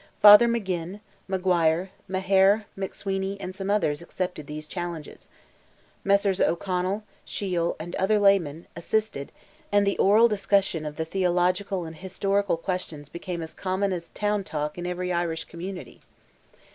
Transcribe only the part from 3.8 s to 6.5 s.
accepted these challenges; Messrs.